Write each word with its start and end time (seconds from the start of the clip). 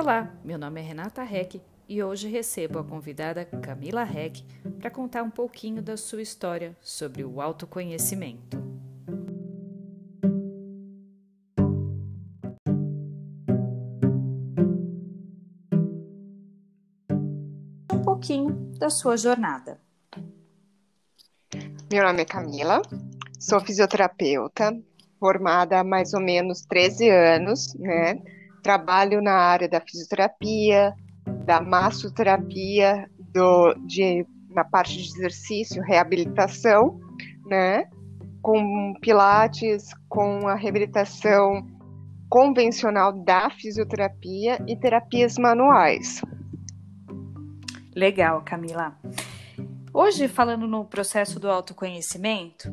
Olá, 0.00 0.32
meu 0.44 0.56
nome 0.56 0.80
é 0.80 0.84
Renata 0.84 1.24
Reck 1.24 1.60
e 1.88 2.00
hoje 2.04 2.28
recebo 2.28 2.78
a 2.78 2.84
convidada 2.84 3.44
Camila 3.44 4.04
Reck 4.04 4.44
para 4.78 4.92
contar 4.92 5.24
um 5.24 5.30
pouquinho 5.30 5.82
da 5.82 5.96
sua 5.96 6.22
história 6.22 6.76
sobre 6.80 7.24
o 7.24 7.40
autoconhecimento. 7.40 8.56
Um 17.92 18.02
pouquinho 18.04 18.50
da 18.78 18.90
sua 18.90 19.16
jornada. 19.16 19.80
Meu 21.92 22.04
nome 22.04 22.22
é 22.22 22.24
Camila, 22.24 22.82
sou 23.40 23.58
fisioterapeuta, 23.58 24.80
formada 25.18 25.80
há 25.80 25.82
mais 25.82 26.14
ou 26.14 26.20
menos 26.20 26.64
13 26.66 27.10
anos, 27.10 27.74
né? 27.74 28.37
Trabalho 28.68 29.22
na 29.22 29.32
área 29.32 29.66
da 29.66 29.80
fisioterapia, 29.80 30.94
da 31.46 31.58
massoterapia, 31.58 33.08
do, 33.32 33.72
de, 33.86 34.26
na 34.50 34.62
parte 34.62 34.94
de 34.94 35.08
exercício, 35.08 35.82
reabilitação, 35.82 37.00
né? 37.46 37.88
Com 38.42 38.92
pilates, 39.00 39.86
com 40.06 40.46
a 40.46 40.54
reabilitação 40.54 41.66
convencional 42.28 43.10
da 43.10 43.48
fisioterapia 43.48 44.62
e 44.68 44.76
terapias 44.76 45.38
manuais. 45.38 46.20
Legal, 47.96 48.42
Camila. 48.44 48.98
Hoje, 49.94 50.28
falando 50.28 50.68
no 50.68 50.84
processo 50.84 51.40
do 51.40 51.50
autoconhecimento, 51.50 52.70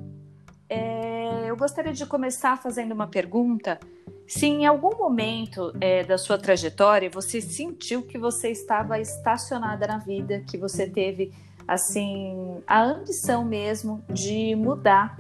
é, 0.68 1.50
eu 1.50 1.56
gostaria 1.56 1.94
de 1.94 2.06
começar 2.06 2.58
fazendo 2.58 2.92
uma 2.92 3.08
pergunta. 3.08 3.80
Se 4.28 4.48
em 4.48 4.66
algum 4.66 4.98
momento 4.98 5.72
é, 5.80 6.04
da 6.04 6.18
sua 6.18 6.38
trajetória 6.38 7.10
você 7.10 7.40
sentiu 7.40 8.02
que 8.02 8.18
você 8.18 8.50
estava 8.50 9.00
estacionada 9.00 9.86
na 9.86 10.00
vida, 10.00 10.44
que 10.50 10.58
você 10.58 10.90
teve 10.90 11.32
assim 11.68 12.62
a 12.66 12.84
ambição 12.84 13.46
mesmo 13.46 14.04
de 14.10 14.56
mudar. 14.56 15.16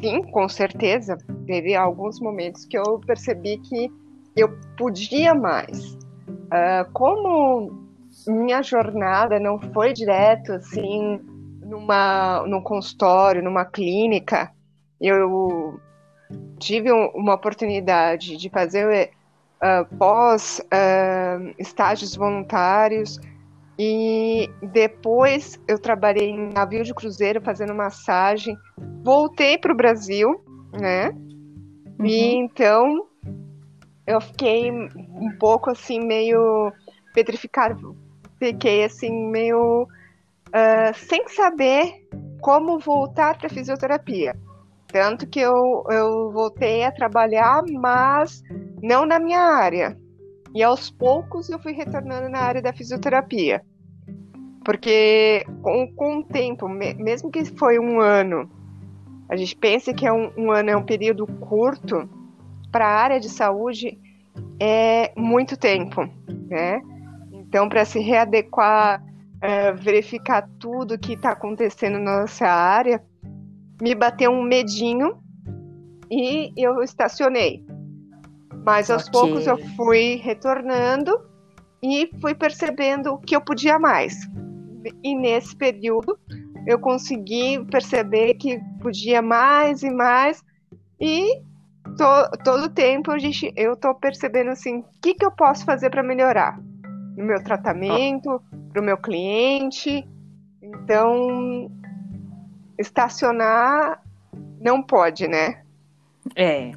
Sim, 0.00 0.22
com 0.30 0.48
certeza. 0.48 1.16
Teve 1.46 1.74
alguns 1.74 2.20
momentos 2.20 2.64
que 2.64 2.78
eu 2.78 3.00
percebi 3.00 3.58
que 3.58 3.90
eu 4.36 4.56
podia 4.76 5.34
mais. 5.34 5.94
Uh, 5.94 6.90
como 6.92 7.86
minha 8.28 8.62
jornada 8.62 9.40
não 9.40 9.58
foi 9.72 9.92
direto 9.92 10.52
assim 10.52 11.20
numa 11.60 12.44
num 12.46 12.62
consultório, 12.62 13.42
numa 13.42 13.64
clínica. 13.64 14.52
Eu 15.00 15.80
tive 16.58 16.92
um, 16.92 17.06
uma 17.14 17.34
oportunidade 17.34 18.36
de 18.36 18.48
fazer 18.50 19.10
uh, 19.62 19.96
pós 19.96 20.60
uh, 20.60 21.54
estágios 21.58 22.14
voluntários 22.16 23.18
e 23.78 24.50
depois 24.62 25.60
eu 25.68 25.78
trabalhei 25.78 26.30
em 26.30 26.52
navio 26.52 26.82
de 26.82 26.94
cruzeiro 26.94 27.40
fazendo 27.40 27.74
massagem. 27.74 28.56
Voltei 29.02 29.58
para 29.58 29.72
o 29.72 29.76
Brasil, 29.76 30.40
né? 30.72 31.10
Uhum. 31.98 32.06
E 32.06 32.34
então 32.36 33.06
eu 34.06 34.20
fiquei 34.20 34.70
um 34.70 35.36
pouco 35.38 35.70
assim 35.70 36.00
meio 36.00 36.72
petrificado 37.12 37.96
fiquei 38.38 38.84
assim 38.84 39.30
meio 39.30 39.82
uh, 39.82 40.94
sem 40.94 41.28
saber 41.28 42.06
como 42.40 42.78
voltar 42.78 43.38
para 43.38 43.48
fisioterapia. 43.48 44.36
Tanto 44.88 45.26
que 45.26 45.40
eu, 45.40 45.84
eu 45.90 46.30
voltei 46.32 46.84
a 46.84 46.92
trabalhar, 46.92 47.62
mas 47.68 48.42
não 48.82 49.04
na 49.04 49.18
minha 49.18 49.40
área. 49.40 49.98
E 50.54 50.62
aos 50.62 50.90
poucos 50.90 51.50
eu 51.50 51.58
fui 51.58 51.72
retornando 51.72 52.28
na 52.28 52.38
área 52.38 52.62
da 52.62 52.72
fisioterapia. 52.72 53.62
Porque 54.64 55.44
com, 55.62 55.92
com 55.94 56.18
o 56.18 56.24
tempo, 56.24 56.68
mesmo 56.68 57.30
que 57.30 57.44
foi 57.44 57.78
um 57.78 58.00
ano, 58.00 58.50
a 59.28 59.36
gente 59.36 59.56
pensa 59.56 59.92
que 59.92 60.06
é 60.06 60.12
um, 60.12 60.32
um 60.36 60.50
ano 60.50 60.70
é 60.70 60.76
um 60.76 60.84
período 60.84 61.26
curto, 61.26 62.08
para 62.70 62.86
a 62.86 63.00
área 63.00 63.20
de 63.20 63.28
saúde 63.28 63.98
é 64.60 65.12
muito 65.16 65.56
tempo, 65.56 66.08
né? 66.48 66.80
Então, 67.32 67.68
para 67.68 67.84
se 67.84 67.98
readequar, 68.00 69.02
é, 69.40 69.72
verificar 69.72 70.48
tudo 70.58 70.98
que 70.98 71.14
está 71.14 71.30
acontecendo 71.30 71.98
na 71.98 72.20
nossa 72.20 72.46
área, 72.46 73.02
me 73.80 73.94
bateu 73.94 74.30
um 74.30 74.42
medinho 74.42 75.18
e 76.10 76.52
eu 76.56 76.82
estacionei. 76.82 77.64
Mas 78.64 78.90
aos 78.90 79.08
okay. 79.08 79.20
poucos 79.20 79.46
eu 79.46 79.58
fui 79.76 80.16
retornando 80.16 81.12
e 81.82 82.10
fui 82.20 82.34
percebendo 82.34 83.18
que 83.18 83.36
eu 83.36 83.40
podia 83.40 83.78
mais. 83.78 84.28
E 85.02 85.14
nesse 85.14 85.54
período 85.54 86.18
eu 86.66 86.78
consegui 86.78 87.64
perceber 87.70 88.34
que 88.34 88.60
podia 88.80 89.22
mais 89.22 89.82
e 89.82 89.90
mais 89.90 90.42
e 91.00 91.40
to, 91.96 92.38
todo 92.44 92.68
tempo 92.68 93.12
eu 93.54 93.72
estou 93.74 93.94
percebendo 93.94 94.50
assim, 94.50 94.78
o 94.78 94.84
que, 95.00 95.14
que 95.14 95.24
eu 95.24 95.30
posso 95.30 95.64
fazer 95.64 95.90
para 95.90 96.02
melhorar? 96.02 96.58
no 97.16 97.24
meu 97.24 97.42
tratamento, 97.42 98.40
para 98.72 98.82
o 98.82 98.84
meu 98.84 98.98
cliente. 98.98 100.06
Então, 100.62 101.70
estacionar 102.78 104.02
não 104.60 104.82
pode, 104.82 105.26
né? 105.26 105.62
É. 106.34 106.72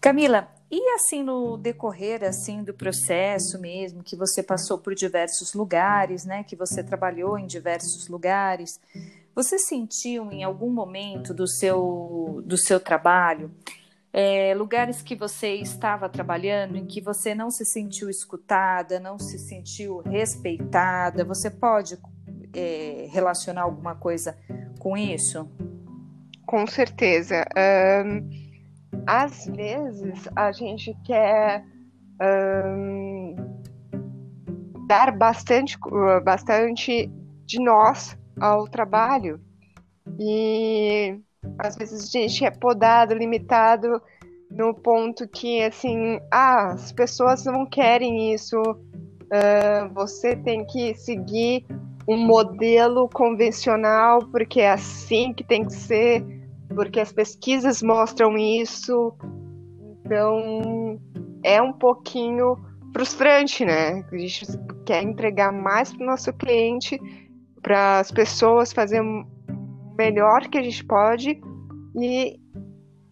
Camila, 0.00 0.48
e 0.70 0.94
assim 0.94 1.22
no 1.22 1.56
decorrer 1.56 2.22
assim 2.24 2.62
do 2.62 2.72
processo 2.72 3.60
mesmo, 3.60 4.02
que 4.02 4.16
você 4.16 4.42
passou 4.42 4.78
por 4.78 4.94
diversos 4.94 5.52
lugares, 5.52 6.24
né, 6.24 6.44
que 6.44 6.56
você 6.56 6.82
trabalhou 6.82 7.38
em 7.38 7.46
diversos 7.46 8.08
lugares, 8.08 8.80
você 9.34 9.58
sentiu 9.58 10.30
em 10.30 10.44
algum 10.44 10.70
momento 10.70 11.34
do 11.34 11.46
seu 11.46 12.42
do 12.44 12.56
seu 12.56 12.80
trabalho 12.80 13.50
é, 14.12 14.54
lugares 14.54 15.02
que 15.02 15.14
você 15.14 15.54
estava 15.54 16.08
trabalhando 16.08 16.76
em 16.76 16.84
que 16.84 17.00
você 17.00 17.32
não 17.32 17.48
se 17.48 17.64
sentiu 17.64 18.10
escutada, 18.10 18.98
não 18.98 19.18
se 19.18 19.38
sentiu 19.38 19.98
respeitada? 19.98 21.24
Você 21.24 21.48
pode 21.48 21.96
é, 22.54 23.08
relacionar 23.10 23.62
alguma 23.62 23.94
coisa 23.94 24.36
com 24.78 24.96
isso? 24.96 25.48
Com 26.46 26.66
certeza. 26.66 27.44
Um, 28.04 28.28
às 29.06 29.46
vezes 29.46 30.28
a 30.34 30.52
gente 30.52 30.96
quer 31.04 31.64
um, 32.20 33.36
dar 34.86 35.16
bastante, 35.16 35.78
bastante 36.24 37.10
de 37.46 37.60
nós 37.60 38.18
ao 38.40 38.66
trabalho 38.66 39.40
e 40.18 41.20
às 41.58 41.76
vezes 41.76 42.08
a 42.08 42.18
gente 42.18 42.44
é 42.44 42.50
podado, 42.50 43.14
limitado 43.14 44.02
no 44.50 44.74
ponto 44.74 45.28
que, 45.28 45.62
assim, 45.62 46.20
ah, 46.30 46.72
as 46.72 46.90
pessoas 46.90 47.44
não 47.44 47.64
querem 47.64 48.34
isso, 48.34 48.60
uh, 48.60 49.94
você 49.94 50.34
tem 50.34 50.66
que 50.66 50.94
seguir 50.96 51.64
um 52.10 52.16
modelo 52.16 53.08
convencional, 53.08 54.18
porque 54.32 54.60
é 54.60 54.72
assim 54.72 55.32
que 55.32 55.44
tem 55.44 55.64
que 55.64 55.72
ser, 55.72 56.26
porque 56.74 56.98
as 56.98 57.12
pesquisas 57.12 57.80
mostram 57.80 58.36
isso. 58.36 59.14
Então, 60.04 61.00
é 61.44 61.62
um 61.62 61.72
pouquinho 61.72 62.56
frustrante, 62.92 63.64
né? 63.64 64.04
A 64.10 64.16
gente 64.16 64.44
quer 64.84 65.04
entregar 65.04 65.52
mais 65.52 65.92
para 65.92 66.02
o 66.02 66.06
nosso 66.06 66.32
cliente, 66.32 67.00
para 67.62 68.00
as 68.00 68.10
pessoas 68.10 68.72
fazerem 68.72 69.24
melhor 69.96 70.48
que 70.48 70.58
a 70.58 70.62
gente 70.62 70.84
pode 70.84 71.40
e 71.94 72.40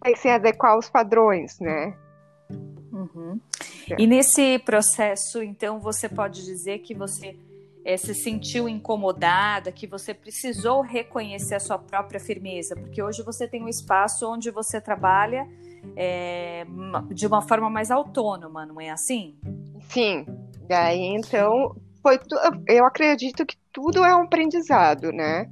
tem 0.03 0.13
que 0.13 0.19
se 0.19 0.27
adequar 0.27 0.73
aos 0.73 0.89
padrões, 0.89 1.57
né? 1.61 1.95
Uhum. 2.91 3.39
É. 3.91 3.95
E 3.97 4.05
nesse 4.05 4.59
processo, 4.59 5.41
então, 5.41 5.79
você 5.79 6.09
pode 6.09 6.43
dizer 6.43 6.79
que 6.79 6.93
você 6.93 7.37
é, 7.89 7.97
se 7.97 8.13
sentiu 8.13 8.69
incomodada, 8.69 9.71
que 9.71 9.87
você 9.87 10.13
precisou 10.13 10.81
reconhecer 10.81 11.55
a 11.55 11.59
sua 11.59 11.79
própria 11.79 12.19
firmeza, 12.19 12.75
porque 12.75 13.01
hoje 13.01 13.23
você 13.23 13.47
tem 13.47 13.63
um 13.63 13.67
espaço 13.67 14.31
onde 14.31 14.51
você 14.51 14.79
trabalha 14.79 15.47
é, 15.95 16.67
de 17.09 17.25
uma 17.25 17.41
forma 17.41 17.67
mais 17.67 17.89
autônoma, 17.89 18.63
não 18.63 18.79
é 18.79 18.91
assim? 18.91 19.35
Sim. 19.89 20.23
Daí, 20.67 21.01
então, 21.01 21.75
foi 22.03 22.19
eu 22.67 22.85
acredito 22.85 23.43
que 23.43 23.55
tudo 23.73 24.05
é 24.05 24.15
um 24.15 24.21
aprendizado, 24.21 25.11
né? 25.11 25.49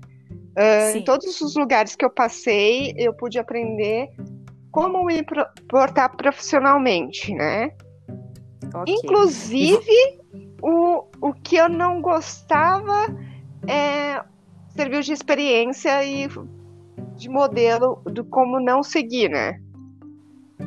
Uh, 0.56 0.98
em 0.98 1.04
todos 1.04 1.42
os 1.42 1.56
lugares 1.56 1.96
que 1.96 2.06
eu 2.06 2.10
passei, 2.10 2.94
eu 2.98 3.14
pude 3.16 3.40
aprender 3.40 4.10
como 4.72 5.04
me 5.04 5.24
portar 5.68 6.16
profissionalmente, 6.16 7.34
né? 7.34 7.72
Okay. 8.76 8.94
Inclusive, 8.94 10.20
o, 10.62 11.07
o 11.22 11.34
que 11.34 11.56
eu 11.56 11.70
não 11.70 12.02
gostava 12.02 13.08
é, 13.68 14.24
serviu 14.70 15.02
de 15.02 15.12
experiência 15.12 16.04
e 16.04 16.28
de 17.16 17.30
modelo 17.30 18.02
do 18.06 18.24
como 18.24 18.60
não 18.60 18.84
seguir, 18.84 19.30
né? 19.30 19.60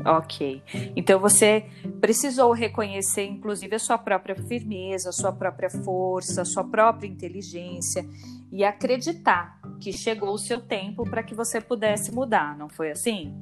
Ok. 0.04 0.62
Então 0.96 1.18
você 1.18 1.66
precisou 2.00 2.52
reconhecer, 2.52 3.24
inclusive, 3.24 3.74
a 3.74 3.78
sua 3.78 3.98
própria 3.98 4.34
firmeza, 4.34 5.10
a 5.10 5.12
sua 5.12 5.32
própria 5.32 5.68
força, 5.68 6.42
a 6.42 6.44
sua 6.44 6.64
própria 6.64 7.08
inteligência 7.08 8.06
e 8.52 8.64
acreditar 8.64 9.60
que 9.80 9.92
chegou 9.92 10.30
o 10.30 10.38
seu 10.38 10.60
tempo 10.60 11.04
para 11.08 11.22
que 11.22 11.34
você 11.34 11.60
pudesse 11.60 12.12
mudar, 12.12 12.56
não 12.56 12.68
foi 12.68 12.90
assim? 12.90 13.34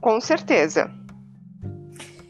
Com 0.00 0.20
certeza. 0.20 0.90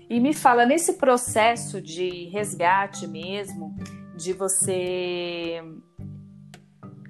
E 0.08 0.20
me 0.20 0.32
fala, 0.32 0.64
nesse 0.64 0.94
processo 0.94 1.80
de 1.80 2.28
resgate 2.28 3.06
mesmo, 3.08 3.74
de 4.16 4.32
você 4.32 5.62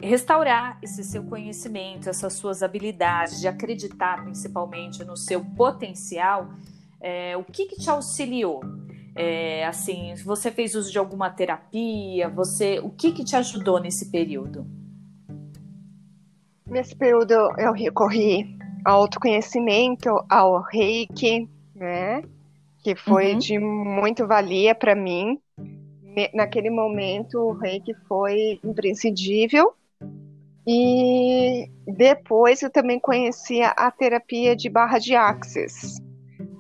restaurar 0.00 0.79
esse 0.82 1.03
seu 1.03 1.25
conhecimento, 1.25 2.08
essas 2.08 2.35
suas 2.35 2.62
habilidades, 2.62 3.41
de 3.41 3.49
acreditar 3.49 4.23
principalmente 4.23 5.05
no 5.05 5.17
seu 5.17 5.44
potencial, 5.44 6.50
é, 7.00 7.37
o 7.37 7.44
que, 7.44 7.67
que 7.67 7.76
te 7.76 7.88
auxiliou? 7.88 8.61
É, 9.14 9.64
assim, 9.64 10.14
você 10.25 10.50
fez 10.50 10.75
uso 10.75 10.93
de 10.93 10.99
alguma 10.99 11.31
terapia? 11.31 12.29
Você, 12.29 12.79
o 12.81 12.91
que, 12.91 13.12
que 13.12 13.25
te 13.25 13.35
ajudou 13.35 13.81
nesse 13.81 14.11
período? 14.11 14.67
Nesse 16.67 16.94
período 16.94 17.32
eu 17.59 17.73
recorri 17.73 18.59
ao 18.85 19.02
autoconhecimento, 19.02 20.11
ao 20.29 20.61
reiki, 20.62 21.49
né? 21.75 22.23
Que 22.82 22.94
foi 22.94 23.32
uhum. 23.32 23.38
de 23.38 23.59
muito 23.59 24.26
valia 24.26 24.75
para 24.75 24.94
mim. 24.94 25.41
Naquele 26.33 26.71
momento, 26.71 27.39
o 27.39 27.53
reiki 27.53 27.93
foi 28.09 28.59
imprescindível 28.65 29.75
e 30.67 31.71
depois 31.87 32.63
eu 32.63 32.71
também 32.71 32.99
conhecia 32.99 33.69
a 33.69 33.91
terapia 33.91 34.57
de 34.57 34.69
barra 34.69 34.99
de 34.99 35.15
axis, 35.15 35.99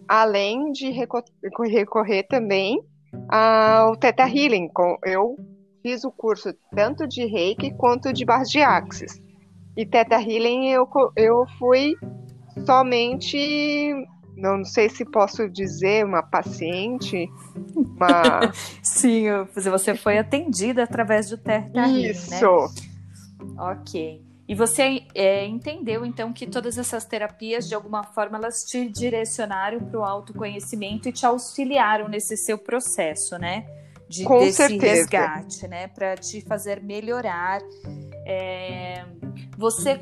além 0.06 0.70
de 0.72 0.90
recorrer 0.90 2.22
também 2.28 2.80
ao 3.28 3.96
Theta 3.96 4.28
Healing. 4.28 4.70
Eu 5.04 5.36
fiz 5.82 6.04
o 6.04 6.12
curso 6.12 6.54
tanto 6.74 7.06
de 7.06 7.24
Reiki 7.24 7.72
quanto 7.74 8.12
de 8.12 8.24
barra 8.24 8.44
de 8.44 8.60
axis. 8.60 9.20
E 9.76 9.84
Theta 9.84 10.16
Healing 10.16 10.68
eu, 10.68 10.88
eu 11.16 11.44
fui 11.58 11.94
somente, 12.64 13.94
não 14.36 14.64
sei 14.64 14.88
se 14.88 15.04
posso 15.04 15.48
dizer, 15.48 16.04
uma 16.04 16.22
paciente, 16.22 17.28
uma... 17.74 18.52
Sim, 18.82 19.24
você 19.54 19.94
foi 19.94 20.18
atendida 20.18 20.82
através 20.82 21.30
do 21.30 21.36
Healing, 21.36 21.70
né? 21.72 22.10
Isso. 22.10 22.30
Né? 22.30 23.54
Ok. 23.58 24.26
E 24.48 24.54
você 24.54 25.02
é, 25.14 25.44
entendeu 25.44 26.06
então 26.06 26.32
que 26.32 26.46
todas 26.46 26.78
essas 26.78 27.04
terapias, 27.04 27.68
de 27.68 27.74
alguma 27.74 28.04
forma, 28.04 28.38
elas 28.38 28.62
te 28.62 28.88
direcionaram 28.88 29.80
para 29.80 29.98
o 29.98 30.04
autoconhecimento 30.04 31.08
e 31.08 31.12
te 31.12 31.26
auxiliaram 31.26 32.08
nesse 32.08 32.36
seu 32.36 32.56
processo, 32.56 33.36
né? 33.38 33.66
De, 34.08 34.22
Com 34.22 34.38
desse 34.38 34.68
certeza. 34.68 34.84
resgate, 34.86 35.66
né? 35.66 35.88
Para 35.88 36.14
te 36.16 36.40
fazer 36.42 36.80
melhorar. 36.80 37.60
É, 38.24 39.04
você 39.58 40.00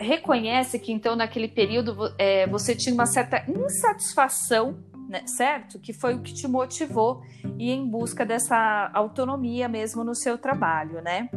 reconhece 0.00 0.78
que 0.78 0.92
então 0.92 1.16
naquele 1.16 1.48
período 1.48 2.14
é, 2.18 2.46
você 2.46 2.74
tinha 2.74 2.94
uma 2.94 3.06
certa 3.06 3.44
insatisfação, 3.48 4.78
né, 5.08 5.26
certo? 5.26 5.78
Que 5.78 5.92
foi 5.92 6.14
o 6.14 6.22
que 6.22 6.34
te 6.34 6.46
motivou 6.46 7.22
e 7.58 7.70
em 7.70 7.86
busca 7.86 8.24
dessa 8.24 8.90
autonomia 8.92 9.68
mesmo 9.68 10.04
no 10.04 10.14
seu 10.14 10.38
trabalho, 10.38 11.00
né? 11.02 11.28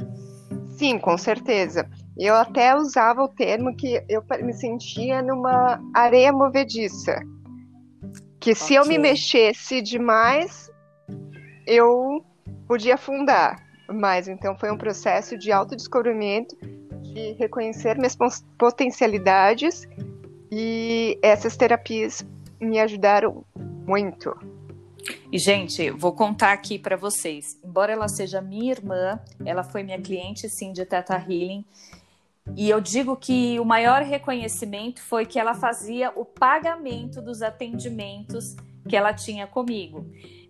Sim, 0.77 0.97
com 0.97 1.17
certeza. 1.17 1.87
Eu 2.17 2.35
até 2.35 2.75
usava 2.75 3.23
o 3.23 3.27
termo 3.27 3.75
que 3.75 4.03
eu 4.09 4.23
me 4.43 4.53
sentia 4.53 5.21
numa 5.21 5.79
areia 5.93 6.31
movediça. 6.31 7.19
Que 8.39 8.55
se 8.55 8.77
okay. 8.77 8.77
eu 8.77 8.85
me 8.85 8.97
mexesse 8.97 9.81
demais, 9.81 10.71
eu 11.67 12.25
podia 12.67 12.95
afundar. 12.95 13.63
Mas 13.93 14.27
então 14.27 14.57
foi 14.57 14.71
um 14.71 14.77
processo 14.77 15.37
de 15.37 15.51
autodescobrimento, 15.51 16.55
de 17.13 17.33
reconhecer 17.33 17.97
minhas 17.97 18.17
potencialidades 18.57 19.87
e 20.51 21.17
essas 21.21 21.55
terapias 21.55 22.25
me 22.59 22.79
ajudaram 22.79 23.43
muito. 23.55 24.35
E, 25.31 25.39
gente, 25.39 25.89
vou 25.89 26.13
contar 26.13 26.51
aqui 26.51 26.77
para 26.77 26.95
vocês. 26.95 27.57
Embora 27.63 27.91
ela 27.91 28.07
seja 28.07 28.41
minha 28.41 28.71
irmã, 28.71 29.19
ela 29.45 29.63
foi 29.63 29.81
minha 29.81 29.99
cliente, 29.99 30.47
sim, 30.49 30.71
de 30.71 30.85
Teta 30.85 31.15
Healing. 31.15 31.65
E 32.55 32.69
eu 32.69 32.81
digo 32.81 33.15
que 33.15 33.59
o 33.59 33.65
maior 33.65 34.01
reconhecimento 34.01 35.01
foi 35.01 35.25
que 35.25 35.39
ela 35.39 35.53
fazia 35.53 36.11
o 36.15 36.25
pagamento 36.25 37.21
dos 37.21 37.41
atendimentos 37.41 38.55
que 38.87 38.95
ela 38.95 39.13
tinha 39.13 39.47
comigo. 39.47 40.05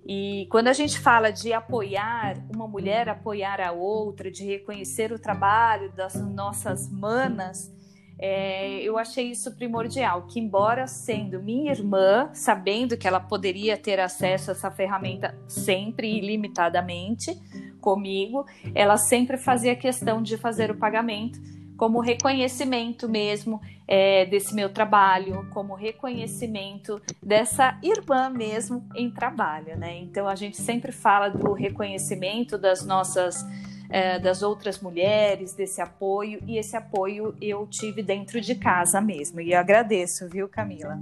E 0.05 0.47
quando 0.49 0.67
a 0.67 0.73
gente 0.73 0.99
fala 0.99 1.31
de 1.31 1.53
apoiar 1.53 2.37
uma 2.53 2.67
mulher, 2.67 3.07
apoiar 3.07 3.61
a 3.61 3.71
outra, 3.71 4.31
de 4.31 4.43
reconhecer 4.45 5.11
o 5.11 5.19
trabalho 5.19 5.91
das 5.91 6.15
nossas 6.15 6.91
manas, 6.91 7.71
é, 8.17 8.81
eu 8.81 8.97
achei 8.97 9.31
isso 9.31 9.55
primordial, 9.55 10.27
que 10.27 10.39
embora 10.39 10.85
sendo 10.85 11.41
minha 11.41 11.71
irmã, 11.71 12.29
sabendo 12.33 12.95
que 12.95 13.07
ela 13.07 13.19
poderia 13.19 13.75
ter 13.77 13.99
acesso 13.99 14.51
a 14.51 14.53
essa 14.53 14.69
ferramenta 14.69 15.35
sempre 15.47 16.17
ilimitadamente 16.17 17.35
comigo, 17.79 18.45
ela 18.75 18.97
sempre 18.97 19.37
fazia 19.37 19.75
questão 19.75 20.21
de 20.21 20.37
fazer 20.37 20.69
o 20.69 20.77
pagamento 20.77 21.39
como 21.81 21.99
reconhecimento 21.99 23.09
mesmo 23.09 23.59
é, 23.87 24.23
desse 24.27 24.53
meu 24.53 24.69
trabalho, 24.69 25.47
como 25.49 25.73
reconhecimento 25.73 27.01
dessa 27.23 27.75
irmã 27.81 28.29
mesmo 28.29 28.87
em 28.93 29.09
trabalho, 29.09 29.75
né? 29.75 29.97
Então 29.97 30.27
a 30.27 30.35
gente 30.35 30.61
sempre 30.61 30.91
fala 30.91 31.27
do 31.27 31.53
reconhecimento 31.53 32.55
das 32.55 32.85
nossas 32.85 33.43
é, 33.89 34.19
das 34.19 34.43
outras 34.43 34.79
mulheres, 34.79 35.55
desse 35.55 35.81
apoio, 35.81 36.39
e 36.45 36.59
esse 36.59 36.77
apoio 36.77 37.35
eu 37.41 37.65
tive 37.65 38.03
dentro 38.03 38.39
de 38.39 38.53
casa 38.53 39.01
mesmo. 39.01 39.41
E 39.41 39.51
eu 39.51 39.59
agradeço, 39.59 40.29
viu, 40.29 40.47
Camila? 40.47 40.99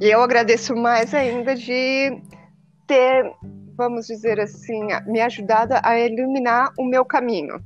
E 0.00 0.10
eu 0.10 0.20
agradeço 0.20 0.74
mais 0.74 1.14
ainda 1.14 1.54
de 1.54 2.20
ter, 2.84 3.32
vamos 3.76 4.08
dizer 4.08 4.40
assim, 4.40 4.88
me 5.06 5.20
ajudado 5.20 5.74
a 5.84 5.96
iluminar 6.00 6.72
o 6.76 6.84
meu 6.84 7.04
caminho. 7.04 7.62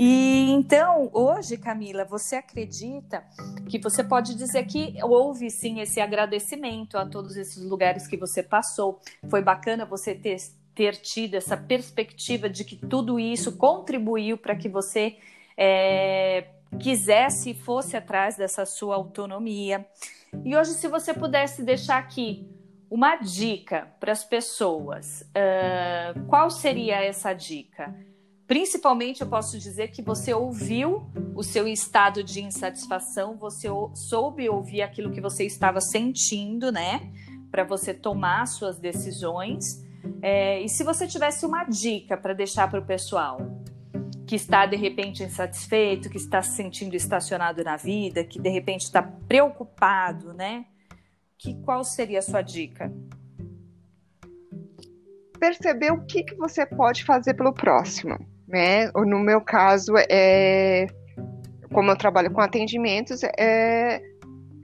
E 0.00 0.50
então, 0.52 1.10
hoje, 1.12 1.56
Camila, 1.56 2.04
você 2.04 2.36
acredita 2.36 3.24
que 3.68 3.80
você 3.80 4.04
pode 4.04 4.36
dizer 4.36 4.64
que 4.64 4.94
houve 5.02 5.50
sim 5.50 5.80
esse 5.80 6.00
agradecimento 6.00 6.96
a 6.96 7.04
todos 7.04 7.36
esses 7.36 7.64
lugares 7.64 8.06
que 8.06 8.16
você 8.16 8.40
passou? 8.40 9.00
Foi 9.28 9.42
bacana 9.42 9.84
você 9.84 10.14
ter 10.14 10.36
ter 10.72 10.94
tido 10.94 11.34
essa 11.34 11.56
perspectiva 11.56 12.48
de 12.48 12.64
que 12.64 12.76
tudo 12.76 13.18
isso 13.18 13.56
contribuiu 13.56 14.38
para 14.38 14.54
que 14.54 14.68
você 14.68 15.16
é, 15.56 16.46
quisesse 16.78 17.50
e 17.50 17.54
fosse 17.54 17.96
atrás 17.96 18.36
dessa 18.36 18.64
sua 18.64 18.94
autonomia. 18.94 19.84
E 20.44 20.56
hoje, 20.56 20.74
se 20.74 20.86
você 20.86 21.12
pudesse 21.12 21.64
deixar 21.64 21.98
aqui 21.98 22.48
uma 22.88 23.16
dica 23.16 23.88
para 23.98 24.12
as 24.12 24.22
pessoas, 24.22 25.22
uh, 25.22 26.24
qual 26.28 26.48
seria 26.48 27.02
essa 27.04 27.32
dica? 27.32 27.92
Principalmente, 28.48 29.20
eu 29.20 29.28
posso 29.28 29.58
dizer 29.58 29.88
que 29.88 30.00
você 30.00 30.32
ouviu 30.32 31.06
o 31.34 31.42
seu 31.42 31.68
estado 31.68 32.24
de 32.24 32.42
insatisfação, 32.42 33.36
você 33.36 33.68
soube 33.94 34.48
ouvir 34.48 34.80
aquilo 34.80 35.12
que 35.12 35.20
você 35.20 35.44
estava 35.44 35.82
sentindo, 35.82 36.72
né? 36.72 37.12
Para 37.50 37.62
você 37.62 37.92
tomar 37.92 38.46
suas 38.46 38.78
decisões. 38.78 39.84
É, 40.22 40.62
e 40.62 40.68
se 40.70 40.82
você 40.82 41.06
tivesse 41.06 41.44
uma 41.44 41.64
dica 41.64 42.16
para 42.16 42.32
deixar 42.32 42.70
para 42.70 42.80
o 42.80 42.86
pessoal 42.86 43.38
que 44.26 44.36
está 44.36 44.64
de 44.64 44.76
repente 44.76 45.22
insatisfeito, 45.22 46.08
que 46.08 46.16
está 46.16 46.40
se 46.40 46.56
sentindo 46.56 46.96
estacionado 46.96 47.62
na 47.62 47.76
vida, 47.76 48.24
que 48.24 48.40
de 48.40 48.48
repente 48.48 48.84
está 48.84 49.02
preocupado, 49.02 50.32
né? 50.32 50.64
Que 51.36 51.54
qual 51.60 51.84
seria 51.84 52.20
a 52.20 52.22
sua 52.22 52.40
dica? 52.40 52.90
Perceber 55.38 55.92
o 55.92 56.06
que, 56.06 56.24
que 56.24 56.34
você 56.34 56.64
pode 56.64 57.04
fazer 57.04 57.34
pelo 57.34 57.52
próximo, 57.52 58.18
né? 58.48 58.90
No 58.94 59.18
meu 59.18 59.40
caso, 59.40 59.92
é 60.10 60.86
como 61.72 61.90
eu 61.90 61.96
trabalho 61.96 62.30
com 62.30 62.40
atendimentos, 62.40 63.20
é 63.38 64.00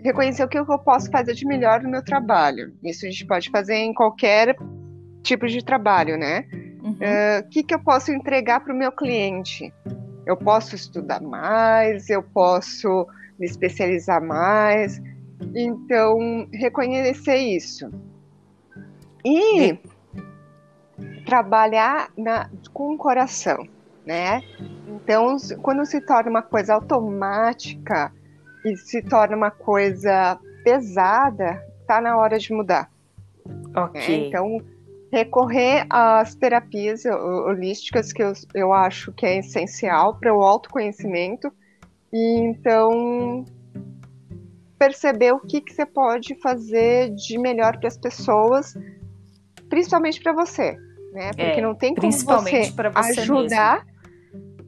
reconhecer 0.03 0.45
o 0.45 0.49
que 0.49 0.59
eu 0.59 0.67
posso 0.79 1.11
fazer 1.11 1.35
de 1.35 1.47
melhor 1.47 1.83
no 1.83 1.91
meu 1.91 2.05
trabalho. 2.05 2.73
Isso 2.83 3.07
a 3.07 3.11
gente 3.11 3.27
pode 3.27 3.51
fazer 3.51 3.77
em 3.77 3.95
qualquer 3.95 4.55
tipos 5.23 5.51
de 5.53 5.65
trabalho, 5.65 6.19
né? 6.19 6.45
O 6.83 6.89
uhum. 6.89 6.93
uh, 6.93 7.49
que, 7.51 7.63
que 7.63 7.75
eu 7.75 7.79
posso 7.79 8.13
entregar 8.13 8.61
para 8.61 8.75
o 8.75 8.77
meu 8.77 8.93
cliente? 8.93 9.73
Eu 10.27 10.37
posso 10.37 10.75
estudar 10.75 11.23
mais, 11.23 12.11
eu 12.11 12.23
posso 12.23 13.07
me 13.39 13.47
especializar 13.47 14.23
mais. 14.23 15.01
Então, 15.55 16.47
reconhecer 16.53 17.37
isso. 17.37 17.91
E 19.25 19.79
trabalhar 21.25 22.11
na, 22.17 22.51
com 22.73 22.95
o 22.95 22.99
coração, 22.99 23.67
né? 24.05 24.43
Então, 24.87 25.37
quando 25.63 25.85
se 25.85 26.01
torna 26.01 26.31
uma 26.31 26.43
coisa 26.43 26.75
automática 26.75 28.13
e 28.65 28.77
se 28.77 29.03
torna 29.03 29.37
uma 29.37 29.51
coisa 29.51 30.39
pesada, 30.63 31.63
tá 31.87 32.01
na 32.01 32.17
hora 32.17 32.39
de 32.39 32.53
mudar. 32.53 32.91
Ok. 33.75 34.01
Né? 34.01 34.29
Então, 34.29 34.59
recorrer 35.13 35.87
às 35.89 36.35
terapias 36.35 37.05
holísticas, 37.05 38.13
que 38.13 38.23
eu, 38.23 38.33
eu 38.55 38.73
acho 38.73 39.13
que 39.13 39.25
é 39.25 39.39
essencial 39.39 40.17
para 40.17 40.35
o 40.35 40.43
autoconhecimento, 40.43 41.53
e 42.13 42.39
então 42.41 43.45
perceber 44.79 45.33
o 45.33 45.41
que, 45.41 45.61
que 45.61 45.73
você 45.73 45.87
pode 45.87 46.35
fazer 46.41 47.11
de 47.15 47.39
melhor 47.39 47.79
para 47.79 47.89
as 47.89 47.97
pessoas, 47.97 48.75
principalmente 49.69 50.21
para 50.23 50.33
você, 50.33 50.77
né? 51.13 51.29
Porque 51.29 51.43
é, 51.43 51.61
não 51.61 51.75
tem 51.75 51.95
como 51.95 52.11
você, 52.13 52.71
você 52.71 53.21
ajudar 53.21 53.87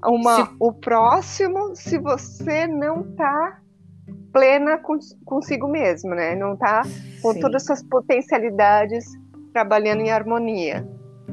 uma, 0.07 0.47
se... 0.47 0.57
o 0.59 0.73
próximo 0.73 1.75
se 1.75 1.99
você 1.99 2.67
não 2.67 3.01
está 3.01 3.61
plena 4.33 4.79
consigo 5.25 5.67
mesmo, 5.67 6.11
né? 6.11 6.35
Não 6.35 6.55
está 6.55 6.83
com 7.23 7.33
Sim. 7.33 7.41
todas 7.41 7.63
as 7.63 7.67
suas 7.67 7.83
potencialidades 7.83 9.05
trabalhando 9.53 10.03
em 10.03 10.11
harmonia. 10.11 10.87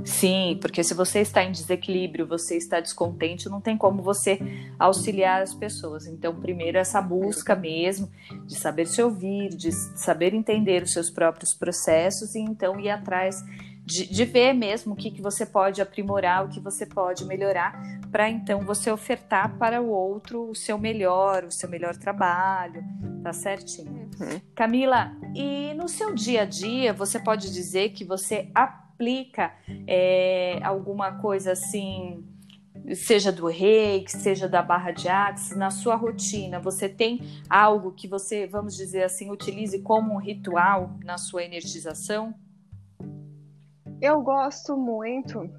Sim, 0.06 0.58
porque 0.60 0.84
se 0.84 0.94
você 0.94 1.20
está 1.20 1.44
em 1.44 1.52
desequilíbrio, 1.52 2.28
você 2.28 2.58
está 2.58 2.80
descontente, 2.80 3.48
não 3.48 3.62
tem 3.62 3.78
como 3.78 4.02
você 4.02 4.40
auxiliar 4.78 5.42
as 5.42 5.54
pessoas. 5.54 6.08
Então, 6.08 6.36
primeiro 6.36 6.78
essa 6.78 7.02
busca 7.02 7.56
mesmo 7.56 8.10
de 8.46 8.56
saber 8.56 8.86
se 8.86 9.02
ouvir, 9.02 9.50
de 9.50 9.72
saber 9.72 10.34
entender 10.34 10.84
os 10.84 10.92
seus 10.92 11.10
próprios 11.10 11.54
processos 11.54 12.36
e 12.36 12.40
então 12.40 12.80
ir 12.80 12.90
atrás 12.90 13.44
de, 13.86 14.08
de 14.08 14.26
ver 14.26 14.54
mesmo 14.54 14.94
o 14.94 14.96
que, 14.96 15.12
que 15.12 15.22
você 15.22 15.46
pode 15.46 15.82
aprimorar, 15.82 16.46
o 16.46 16.50
que 16.50 16.60
você 16.60 16.86
pode 16.86 17.26
melhorar, 17.26 17.74
para 18.12 18.30
então 18.30 18.62
você 18.62 18.90
ofertar 18.92 19.58
para 19.58 19.82
o 19.82 19.90
outro 19.90 20.50
o 20.50 20.56
seu 20.56 20.78
melhor, 20.78 21.44
o 21.44 21.52
seu 21.52 21.70
melhor 21.70 21.96
trabalho, 21.96 22.84
tá 23.22 23.34
certinho. 23.34 24.10
Uhum. 24.20 24.40
Camila, 24.56 25.12
e 25.36 25.74
no 25.74 25.90
seu 25.90 26.14
dia 26.14 26.44
a 26.44 26.46
dia 26.46 26.94
você 26.94 27.20
pode 27.20 27.52
dizer 27.52 27.90
que 27.90 28.06
você 28.06 28.50
aplica 28.56 29.54
é, 29.88 30.60
alguma 30.64 31.20
coisa 31.20 31.52
assim 31.52 32.24
seja 32.96 33.32
do 33.32 33.48
reiki, 33.48 34.12
seja 34.12 34.48
da 34.48 34.62
barra 34.62 34.92
de 34.92 35.08
axis, 35.08 35.56
na 35.56 35.70
sua 35.70 35.96
rotina, 35.96 36.60
você 36.60 36.90
tem 36.90 37.22
algo 37.50 37.92
que 37.94 38.08
você, 38.08 38.46
vamos 38.46 38.76
dizer 38.76 39.04
assim, 39.04 39.32
utilize 39.32 39.80
como 39.80 40.14
um 40.14 40.18
ritual 40.18 40.98
na 41.04 41.18
sua 41.18 41.44
energização? 41.44 42.36
Eu 44.04 44.22
gosto 44.22 44.76
muito, 44.76 45.50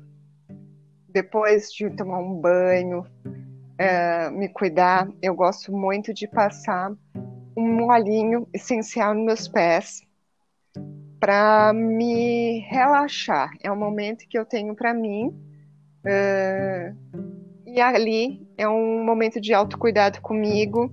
depois 1.09 1.73
de 1.73 1.89
tomar 1.89 2.19
um 2.19 2.39
banho, 2.39 3.07
é, 3.79 4.29
me 4.29 4.51
cuidar, 4.51 5.09
eu 5.23 5.35
gosto 5.35 5.73
muito 5.73 6.13
de 6.13 6.29
passar 6.29 6.93
um 7.57 7.91
olhinho 7.91 8.47
essencial 8.53 9.15
nos 9.15 9.25
meus 9.25 9.49
pés 9.49 10.03
para 11.19 11.73
me 11.73 12.59
relaxar. 12.69 13.51
É 13.63 13.73
um 13.73 13.79
momento 13.79 14.29
que 14.29 14.39
eu 14.39 14.45
tenho 14.45 14.75
para 14.75 14.93
mim. 14.93 15.35
É, 16.05 16.93
e 17.67 17.81
ali 17.81 18.47
é 18.59 18.69
um 18.69 19.03
momento 19.03 19.41
de 19.41 19.55
autocuidado 19.55 20.21
comigo, 20.21 20.93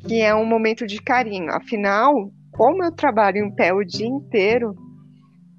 que 0.00 0.22
é 0.22 0.34
um 0.34 0.44
momento 0.44 0.88
de 0.88 1.00
carinho. 1.00 1.52
Afinal, 1.52 2.32
como 2.50 2.82
eu 2.82 2.90
trabalho 2.90 3.38
em 3.38 3.54
pé 3.54 3.72
o 3.72 3.84
dia 3.84 4.08
inteiro, 4.08 4.74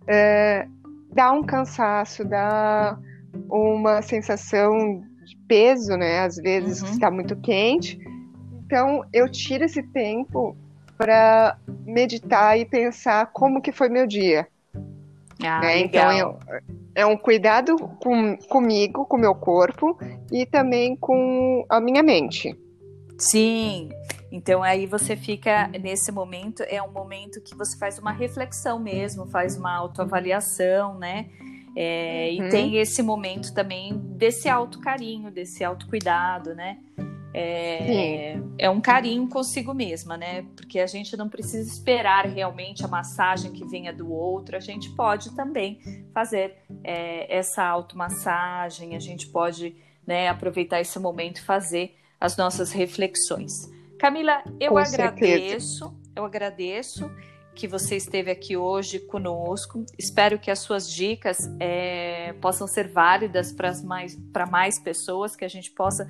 é, 0.06 0.68
dá 1.14 1.32
um 1.32 1.44
cansaço, 1.44 2.26
dá 2.26 2.98
uma 3.50 4.02
sensação 4.02 5.04
de 5.26 5.38
peso, 5.48 5.96
né? 5.96 6.20
Às 6.20 6.38
vezes 6.38 6.82
uhum. 6.82 6.90
está 6.90 7.12
muito 7.12 7.36
quente. 7.36 8.00
Então 8.66 9.04
eu 9.14 9.30
tiro 9.30 9.66
esse 9.66 9.84
tempo 9.84 10.56
para 10.98 11.58
meditar 11.86 12.60
e 12.60 12.66
pensar 12.66 13.28
como 13.28 13.62
que 13.62 13.72
foi 13.72 13.90
meu 13.90 14.08
dia. 14.08 14.48
Ah, 15.44 15.60
né? 15.60 15.80
Então 15.80 16.12
eu, 16.12 16.38
é 16.94 17.06
um 17.06 17.18
cuidado 17.18 17.76
com, 18.00 18.38
comigo, 18.50 19.06
com 19.06 19.18
meu 19.18 19.34
corpo 19.34 19.98
e 20.32 20.46
também 20.46 20.96
com 20.96 21.66
a 21.70 21.80
minha 21.80 22.04
mente. 22.04 22.56
Sim, 23.18 23.90
então 24.32 24.64
aí 24.64 24.86
você 24.86 25.16
fica 25.16 25.68
nesse 25.68 26.12
momento 26.12 26.64
é 26.64 26.82
um 26.82 26.92
momento 26.92 27.42
que 27.42 27.54
você 27.56 27.78
faz 27.78 28.00
uma 28.00 28.12
reflexão 28.12 28.80
mesmo, 28.80 29.26
faz 29.28 29.58
uma 29.58 29.76
autoavaliação, 29.76 30.98
né? 30.98 31.30
É, 31.76 32.36
uhum. 32.38 32.48
E 32.48 32.50
tem 32.50 32.78
esse 32.78 33.02
momento 33.02 33.54
também 33.54 33.98
desse 33.98 34.50
autocarinho, 34.50 35.32
desse 35.32 35.64
autocuidado, 35.64 36.54
né? 36.54 36.78
É, 37.34 38.38
é, 38.58 38.70
um 38.70 38.82
carinho 38.82 39.26
consigo 39.28 39.74
mesma, 39.74 40.18
né? 40.18 40.46
Porque 40.56 40.80
a 40.80 40.88
gente 40.88 41.16
não 41.16 41.30
precisa 41.30 41.70
esperar 41.70 42.26
realmente 42.26 42.84
a 42.84 42.90
massagem 42.90 43.54
que 43.54 43.66
venha 43.66 43.94
do 43.94 44.12
outro, 44.12 44.58
a 44.58 44.60
gente 44.60 44.90
pode 44.92 45.34
também 45.34 45.80
fazer 46.14 46.58
é, 46.84 47.34
essa 47.34 47.64
automassagem, 47.64 48.96
a 48.96 49.00
gente 49.00 49.28
pode 49.28 49.76
né, 50.06 50.28
aproveitar 50.28 50.82
esse 50.82 51.00
momento 51.00 51.38
e 51.38 51.42
fazer 51.42 51.96
as 52.20 52.36
nossas 52.36 52.72
reflexões. 52.72 53.70
Camila, 54.02 54.44
eu 54.60 54.72
Com 54.72 54.80
agradeço, 54.80 55.78
certeza. 55.78 55.96
eu 56.16 56.26
agradeço 56.26 57.12
que 57.54 57.68
você 57.68 57.98
esteve 57.98 58.32
aqui 58.32 58.58
hoje 58.58 58.98
conosco. 58.98 59.86
Espero 59.96 60.40
que 60.40 60.50
as 60.50 60.58
suas 60.58 60.90
dicas 60.90 61.38
é, 61.60 62.34
possam 62.42 62.66
ser 62.66 62.88
válidas 62.88 63.52
para 63.54 63.72
mais, 63.84 64.18
mais 64.50 64.80
pessoas, 64.80 65.36
que 65.36 65.46
a 65.46 65.48
gente 65.48 65.70
possa, 65.70 66.10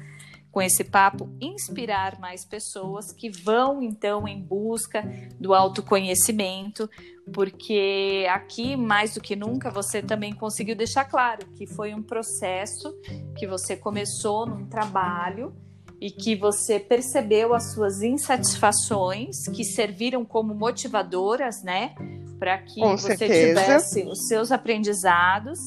com 0.50 0.62
esse 0.62 0.86
papo, 0.86 1.30
inspirar 1.42 2.18
mais 2.18 2.46
pessoas 2.46 3.12
que 3.12 3.30
vão 3.30 3.84
então 3.84 4.26
em 4.26 4.42
busca 4.42 5.04
do 5.38 5.54
autoconhecimento, 5.54 6.90
porque 7.34 8.26
aqui, 8.30 8.78
mais 8.78 9.16
do 9.16 9.20
que 9.20 9.36
nunca, 9.36 9.70
você 9.70 10.02
também 10.02 10.32
conseguiu 10.34 10.78
deixar 10.78 11.04
claro 11.04 11.46
que 11.58 11.68
foi 11.68 11.94
um 11.94 12.02
processo 12.02 12.98
que 13.38 13.46
você 13.46 13.76
começou 13.76 14.46
num 14.46 14.66
trabalho 14.66 15.54
e 16.02 16.10
que 16.10 16.36
você 16.36 16.80
percebeu 16.80 17.54
as 17.54 17.74
suas 17.74 18.02
insatisfações 18.02 19.48
que 19.50 19.64
serviram 19.64 20.26
como 20.26 20.56
motivadoras, 20.56 21.62
né, 21.62 21.94
para 22.40 22.58
que 22.58 22.82
Com 22.82 22.98
você 22.98 23.16
certeza. 23.16 23.62
tivesse 23.62 24.02
os 24.08 24.28
seus 24.28 24.52
aprendizados 24.52 25.60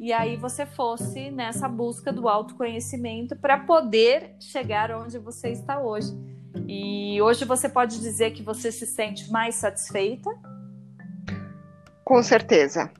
e 0.00 0.14
aí 0.14 0.36
você 0.36 0.64
fosse 0.64 1.30
nessa 1.30 1.68
busca 1.68 2.10
do 2.10 2.26
autoconhecimento 2.26 3.36
para 3.36 3.58
poder 3.58 4.34
chegar 4.40 4.90
onde 4.92 5.18
você 5.18 5.50
está 5.50 5.78
hoje. 5.78 6.08
E 6.66 7.20
hoje 7.20 7.44
você 7.44 7.68
pode 7.68 8.00
dizer 8.00 8.30
que 8.30 8.42
você 8.42 8.72
se 8.72 8.86
sente 8.86 9.30
mais 9.30 9.56
satisfeita? 9.56 10.30
Com 12.02 12.22
certeza. 12.22 12.90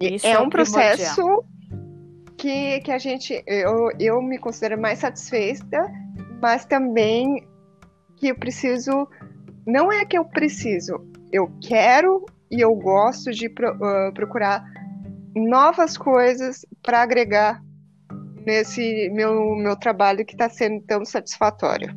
Isso 0.00 0.26
é, 0.26 0.32
é 0.32 0.38
um 0.38 0.48
processo 0.48 1.44
que, 2.44 2.80
que 2.80 2.92
a 2.92 2.98
gente, 2.98 3.42
eu, 3.46 3.90
eu 3.98 4.20
me 4.20 4.36
considero 4.36 4.78
mais 4.78 4.98
satisfeita, 4.98 5.90
mas 6.42 6.66
também 6.66 7.42
que 8.16 8.28
eu 8.28 8.36
preciso, 8.36 9.08
não 9.66 9.90
é 9.90 10.04
que 10.04 10.18
eu 10.18 10.26
preciso, 10.26 11.10
eu 11.32 11.50
quero 11.62 12.26
e 12.50 12.60
eu 12.60 12.74
gosto 12.74 13.30
de 13.30 13.48
pro, 13.48 13.74
uh, 13.76 14.12
procurar 14.12 14.62
novas 15.34 15.96
coisas 15.96 16.66
para 16.82 17.00
agregar 17.00 17.62
nesse 18.44 19.08
meu, 19.08 19.56
meu 19.56 19.74
trabalho 19.74 20.22
que 20.26 20.34
está 20.34 20.50
sendo 20.50 20.82
tão 20.82 21.02
satisfatório. 21.02 21.96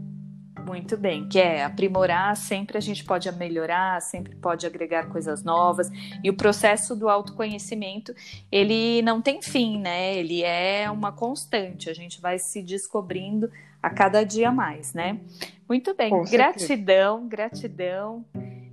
Muito 0.67 0.97
bem, 0.97 1.25
que 1.29 1.39
é 1.39 1.63
aprimorar, 1.63 2.35
sempre 2.35 2.77
a 2.77 2.81
gente 2.81 3.05
pode 3.05 3.31
melhorar, 3.31 4.01
sempre 4.01 4.35
pode 4.35 4.67
agregar 4.67 5.07
coisas 5.07 5.41
novas. 5.41 5.89
E 6.21 6.29
o 6.29 6.35
processo 6.35 6.93
do 6.93 7.07
autoconhecimento, 7.07 8.13
ele 8.51 9.01
não 9.01 9.21
tem 9.21 9.41
fim, 9.41 9.79
né? 9.79 10.13
Ele 10.17 10.43
é 10.43 10.91
uma 10.91 11.09
constante, 11.13 11.89
a 11.89 11.93
gente 11.93 12.19
vai 12.19 12.37
se 12.37 12.61
descobrindo 12.61 13.49
a 13.81 13.89
cada 13.89 14.25
dia 14.25 14.51
mais, 14.51 14.93
né? 14.93 15.21
Muito 15.69 15.95
bem, 15.95 16.09
Com 16.09 16.23
gratidão, 16.25 17.29
certeza. 17.29 17.29
gratidão. 17.29 18.25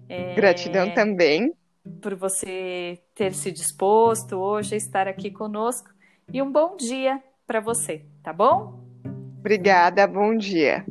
É, 0.08 0.34
gratidão 0.34 0.90
também. 0.90 1.54
Por 2.02 2.16
você 2.16 2.98
ter 3.14 3.32
se 3.34 3.52
disposto 3.52 4.36
hoje 4.36 4.74
a 4.74 4.78
estar 4.78 5.06
aqui 5.06 5.30
conosco. 5.30 5.90
E 6.32 6.42
um 6.42 6.50
bom 6.50 6.76
dia 6.76 7.22
para 7.46 7.60
você, 7.60 8.04
tá 8.20 8.32
bom? 8.32 8.82
Obrigada, 9.38 10.04
bom 10.08 10.36
dia. 10.36 10.84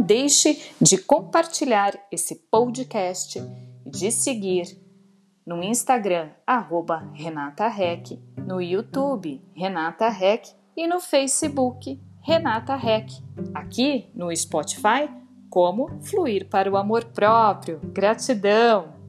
Deixe 0.00 0.72
de 0.80 0.98
compartilhar 0.98 1.98
esse 2.10 2.36
podcast, 2.50 3.42
de 3.84 4.10
seguir 4.10 4.80
no 5.44 5.62
Instagram, 5.62 6.30
arroba 6.46 7.10
Renata 7.14 7.68
Rec, 7.68 8.18
no 8.36 8.60
YouTube, 8.60 9.42
Renata 9.54 10.08
Rec 10.08 10.48
e 10.76 10.86
no 10.86 11.00
Facebook, 11.00 12.00
Renata 12.20 12.76
Rec. 12.76 13.10
Aqui 13.52 14.08
no 14.14 14.34
Spotify, 14.34 15.10
como 15.50 16.00
fluir 16.00 16.48
para 16.48 16.70
o 16.70 16.76
amor 16.76 17.04
próprio. 17.06 17.80
Gratidão! 17.92 19.01